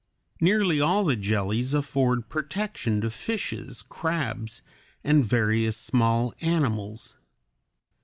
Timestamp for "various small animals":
5.23-7.13